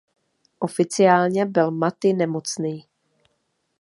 Oficiálně 0.59 1.45
byl 1.45 1.71
Matti 1.71 2.13
nemocný. 2.13 2.85